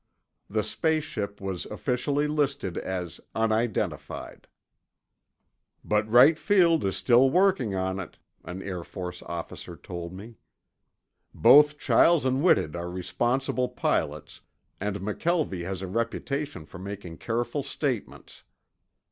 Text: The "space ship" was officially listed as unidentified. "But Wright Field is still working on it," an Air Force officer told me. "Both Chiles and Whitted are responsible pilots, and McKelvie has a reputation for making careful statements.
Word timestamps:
The 0.49 0.63
"space 0.63 1.03
ship" 1.03 1.39
was 1.39 1.67
officially 1.67 2.25
listed 2.25 2.75
as 2.75 3.21
unidentified. 3.35 4.47
"But 5.85 6.09
Wright 6.09 6.39
Field 6.39 6.83
is 6.85 6.97
still 6.97 7.29
working 7.29 7.75
on 7.75 7.99
it," 7.99 8.17
an 8.43 8.63
Air 8.63 8.83
Force 8.83 9.21
officer 9.21 9.75
told 9.77 10.11
me. 10.11 10.37
"Both 11.35 11.77
Chiles 11.77 12.25
and 12.25 12.41
Whitted 12.41 12.75
are 12.75 12.89
responsible 12.89 13.69
pilots, 13.69 14.41
and 14.79 14.95
McKelvie 15.01 15.65
has 15.65 15.83
a 15.83 15.87
reputation 15.87 16.65
for 16.65 16.79
making 16.79 17.17
careful 17.19 17.61
statements. 17.61 18.43